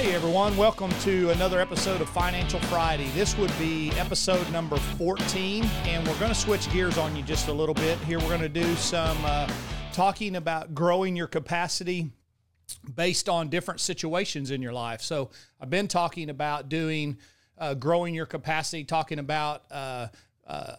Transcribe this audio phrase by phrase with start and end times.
[0.00, 3.10] Hey everyone, welcome to another episode of Financial Friday.
[3.10, 7.48] This would be episode number 14, and we're going to switch gears on you just
[7.48, 7.98] a little bit.
[7.98, 9.46] Here we're going to do some uh,
[9.92, 12.12] talking about growing your capacity
[12.94, 15.02] based on different situations in your life.
[15.02, 17.18] So I've been talking about doing
[17.58, 20.06] uh, growing your capacity, talking about uh,
[20.46, 20.76] uh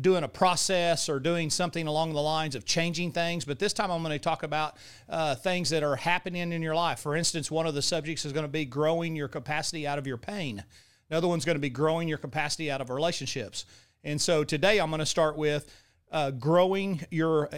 [0.00, 3.44] doing a process or doing something along the lines of changing things.
[3.44, 4.76] But this time I'm going to talk about
[5.08, 7.00] uh, things that are happening in your life.
[7.00, 10.06] For instance, one of the subjects is going to be growing your capacity out of
[10.06, 10.64] your pain.
[11.10, 13.64] Another one's going to be growing your capacity out of relationships.
[14.04, 15.72] And so today I'm going to start with
[16.12, 17.50] uh, growing your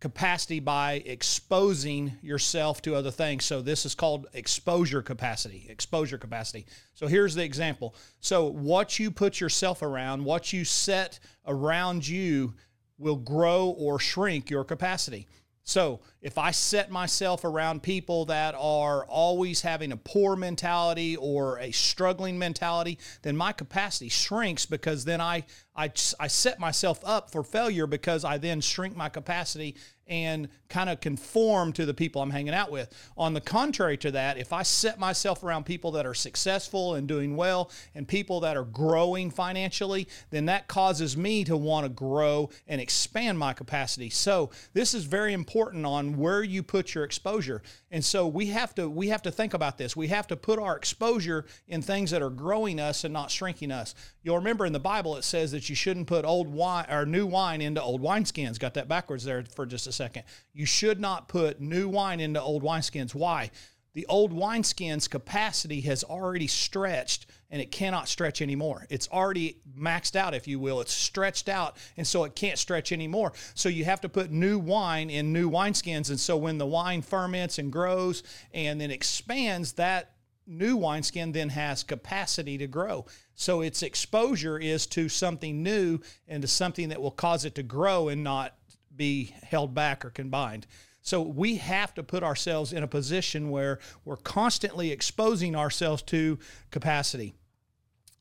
[0.00, 3.44] capacity by exposing yourself to other things.
[3.44, 6.66] So this is called exposure capacity, exposure capacity.
[6.94, 7.94] So here's the example.
[8.20, 12.54] So what you put yourself around, what you set around you
[12.98, 15.26] will grow or shrink your capacity.
[15.64, 21.60] So if I set myself around people that are always having a poor mentality or
[21.60, 25.44] a struggling mentality, then my capacity shrinks because then I,
[25.76, 29.76] I, I set myself up for failure because I then shrink my capacity
[30.08, 32.92] and kind of conform to the people I'm hanging out with.
[33.16, 37.08] On the contrary to that, if I set myself around people that are successful and
[37.08, 41.90] doing well and people that are growing financially, then that causes me to want to
[41.90, 44.10] grow and expand my capacity.
[44.10, 47.62] So, this is very important on where you put your exposure.
[47.90, 49.96] And so we have to we have to think about this.
[49.96, 53.70] We have to put our exposure in things that are growing us and not shrinking
[53.70, 53.94] us.
[54.22, 57.26] You'll remember in the Bible it says that you shouldn't put old wine or new
[57.26, 58.58] wine into old wineskins.
[58.58, 60.24] Got that backwards there for just a second.
[60.52, 63.14] You should not put new wine into old wineskins.
[63.14, 63.50] Why?
[63.96, 68.86] The old wineskin's capacity has already stretched and it cannot stretch anymore.
[68.90, 70.82] It's already maxed out, if you will.
[70.82, 73.32] It's stretched out, and so it can't stretch anymore.
[73.54, 76.10] So you have to put new wine in new wineskins.
[76.10, 78.22] And so when the wine ferments and grows
[78.52, 80.12] and then expands, that
[80.46, 83.06] new wineskin then has capacity to grow.
[83.34, 87.62] So its exposure is to something new and to something that will cause it to
[87.62, 88.58] grow and not
[88.94, 90.66] be held back or combined.
[91.06, 96.36] So we have to put ourselves in a position where we're constantly exposing ourselves to
[96.72, 97.32] capacity.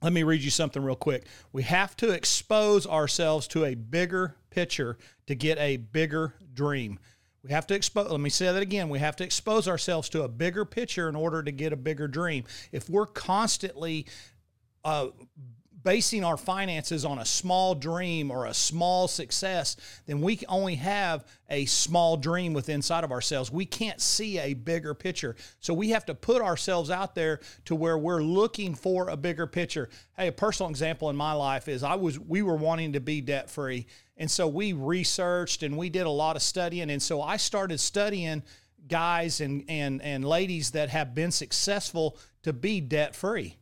[0.03, 1.25] Let me read you something real quick.
[1.51, 6.99] We have to expose ourselves to a bigger picture to get a bigger dream.
[7.41, 8.89] We have to expose, let me say that again.
[8.89, 12.07] We have to expose ourselves to a bigger picture in order to get a bigger
[12.07, 12.43] dream.
[12.71, 14.05] If we're constantly
[14.83, 15.07] uh,
[15.85, 21.23] basing our finances on a small dream or a small success, then we only have
[21.49, 23.51] a small dream within inside of ourselves.
[23.51, 25.35] We can't see a bigger picture.
[25.59, 29.47] So we have to put ourselves out there to where we're looking for a bigger
[29.47, 29.89] picture.
[30.17, 33.21] Hey, a personal example in my life is I was we were wanting to be
[33.21, 33.87] debt free.
[34.17, 36.89] And so we researched and we did a lot of studying.
[36.89, 38.43] And so I started studying
[38.87, 43.57] guys and and and ladies that have been successful to be debt free.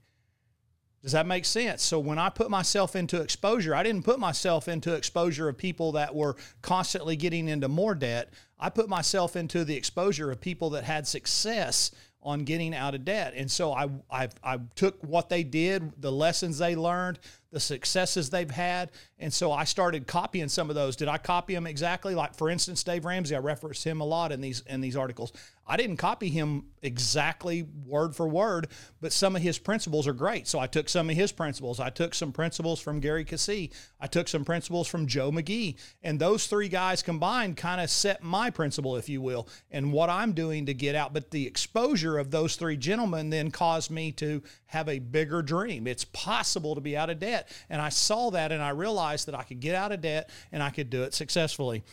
[1.04, 1.84] Does that make sense?
[1.84, 5.92] So when I put myself into exposure, I didn't put myself into exposure of people
[5.92, 8.32] that were constantly getting into more debt.
[8.58, 11.92] I put myself into the exposure of people that had success
[12.22, 13.34] on getting out of debt.
[13.36, 17.20] And so I, I, I took what they did, the lessons they learned,
[17.54, 18.92] the successes they've had.
[19.20, 20.96] And so I started copying some of those.
[20.96, 22.16] Did I copy them exactly?
[22.16, 25.32] Like for instance, Dave Ramsey, I reference him a lot in these in these articles.
[25.66, 28.68] I didn't copy him exactly word for word,
[29.00, 30.46] but some of his principles are great.
[30.46, 31.80] So I took some of his principles.
[31.80, 33.72] I took some principles from Gary Keesee.
[34.02, 35.78] I took some principles from Joe McGee.
[36.02, 40.10] And those three guys combined kind of set my principle, if you will, and what
[40.10, 41.14] I'm doing to get out.
[41.14, 45.88] But the exposure of those three gentlemen then caused me to have a bigger dream.
[45.88, 47.66] It's possible to be out of debt debt.
[47.70, 50.62] And I saw that and I realized that I could get out of debt and
[50.62, 51.84] I could do it successfully.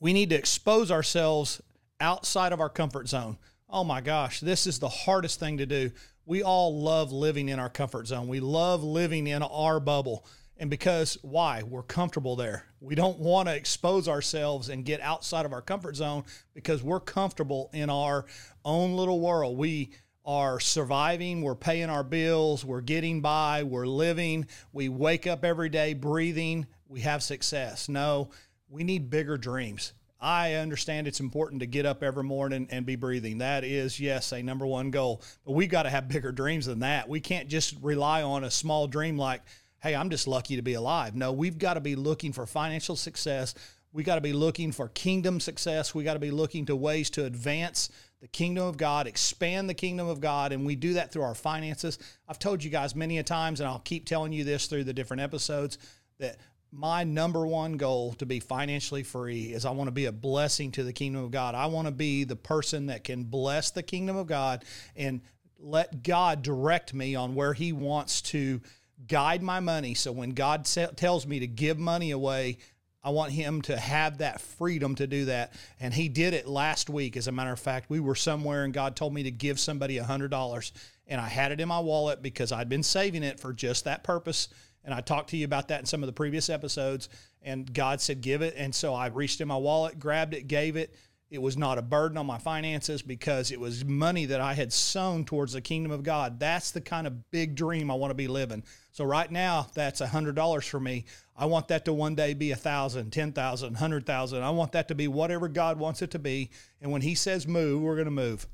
[0.00, 1.62] We need to expose ourselves
[2.00, 3.38] outside of our comfort zone.
[3.68, 5.90] Oh my gosh, this is the hardest thing to do.
[6.26, 8.28] We all love living in our comfort zone.
[8.28, 10.26] We love living in our bubble.
[10.56, 11.62] And because why?
[11.62, 12.66] We're comfortable there.
[12.80, 16.24] We don't want to expose ourselves and get outside of our comfort zone
[16.54, 18.26] because we're comfortable in our
[18.64, 19.58] own little world.
[19.58, 19.90] We
[20.24, 25.68] are surviving, we're paying our bills, we're getting by, we're living, we wake up every
[25.68, 27.88] day breathing, we have success.
[27.88, 28.30] No,
[28.68, 29.92] we need bigger dreams.
[30.20, 33.38] I understand it's important to get up every morning and be breathing.
[33.38, 35.20] That is, yes, a number one goal.
[35.44, 37.06] But we've got to have bigger dreams than that.
[37.08, 39.42] We can't just rely on a small dream like,
[39.82, 41.14] hey, I'm just lucky to be alive.
[41.14, 43.54] No, we've got to be looking for financial success.
[43.92, 45.94] We got to be looking for kingdom success.
[45.94, 47.90] We got to be looking to ways to advance
[48.24, 51.34] the kingdom of God, expand the kingdom of God, and we do that through our
[51.34, 51.98] finances.
[52.26, 54.94] I've told you guys many a times, and I'll keep telling you this through the
[54.94, 55.76] different episodes,
[56.18, 56.38] that
[56.72, 60.72] my number one goal to be financially free is I want to be a blessing
[60.72, 61.54] to the kingdom of God.
[61.54, 64.64] I want to be the person that can bless the kingdom of God
[64.96, 65.20] and
[65.58, 68.62] let God direct me on where He wants to
[69.06, 69.92] guide my money.
[69.92, 72.56] So when God tells me to give money away,
[73.04, 75.52] I want him to have that freedom to do that.
[75.78, 77.16] And he did it last week.
[77.16, 79.98] As a matter of fact, we were somewhere and God told me to give somebody
[79.98, 80.72] a $100.
[81.06, 84.04] And I had it in my wallet because I'd been saving it for just that
[84.04, 84.48] purpose.
[84.84, 87.10] And I talked to you about that in some of the previous episodes.
[87.42, 88.54] And God said, give it.
[88.56, 90.94] And so I reached in my wallet, grabbed it, gave it.
[91.30, 94.72] It was not a burden on my finances because it was money that I had
[94.72, 96.38] sown towards the kingdom of God.
[96.38, 98.62] That's the kind of big dream I want to be living.
[98.92, 101.06] So right now, that's a hundred dollars for me.
[101.36, 104.42] I want that to one day be a thousand, ten thousand, hundred thousand.
[104.42, 106.50] I want that to be whatever God wants it to be.
[106.80, 108.46] And when He says move, we're going to move.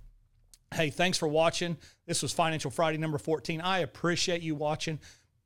[0.73, 1.77] Hey, thanks for watching.
[2.07, 3.61] This was Financial Friday number 14.
[3.61, 5.01] I appreciate you watching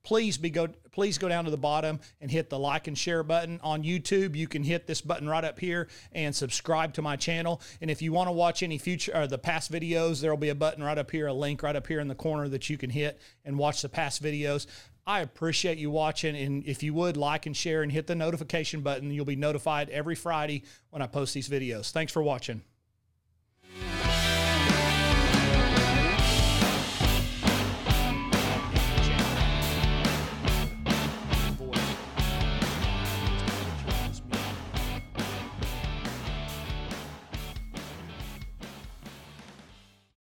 [0.05, 3.25] please be go please go down to the bottom and hit the like and share
[3.25, 4.37] button on YouTube.
[4.37, 7.61] You can hit this button right up here and subscribe to my channel.
[7.81, 10.55] And if you want to watch any future or the past videos, there'll be a
[10.55, 12.91] button right up here, a link right up here in the corner that you can
[12.91, 14.67] hit and watch the past videos.
[15.07, 16.37] I appreciate you watching.
[16.37, 19.91] And if you would like and share and hit the notification button, you'll be notified
[19.91, 21.91] every Friday when I post these videos.
[21.91, 22.63] Thanks for watching.